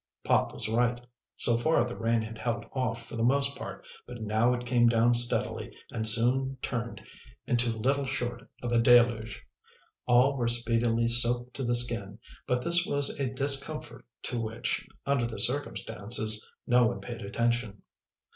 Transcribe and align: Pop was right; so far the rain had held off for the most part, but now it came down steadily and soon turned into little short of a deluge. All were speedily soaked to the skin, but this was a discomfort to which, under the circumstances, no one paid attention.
Pop 0.23 0.51
was 0.51 0.67
right; 0.67 0.99
so 1.37 1.55
far 1.57 1.83
the 1.85 1.95
rain 1.95 2.23
had 2.23 2.39
held 2.39 2.65
off 2.73 3.05
for 3.05 3.15
the 3.15 3.21
most 3.21 3.55
part, 3.55 3.85
but 4.07 4.19
now 4.19 4.51
it 4.51 4.65
came 4.65 4.87
down 4.89 5.13
steadily 5.13 5.75
and 5.91 6.07
soon 6.07 6.57
turned 6.59 6.99
into 7.45 7.69
little 7.77 8.07
short 8.07 8.49
of 8.63 8.71
a 8.71 8.79
deluge. 8.79 9.45
All 10.07 10.37
were 10.37 10.47
speedily 10.47 11.07
soaked 11.07 11.53
to 11.57 11.63
the 11.63 11.75
skin, 11.75 12.17
but 12.47 12.63
this 12.63 12.83
was 12.83 13.19
a 13.19 13.31
discomfort 13.31 14.03
to 14.23 14.41
which, 14.41 14.87
under 15.05 15.27
the 15.27 15.39
circumstances, 15.39 16.51
no 16.65 16.87
one 16.87 16.99
paid 16.99 17.21
attention. 17.21 17.83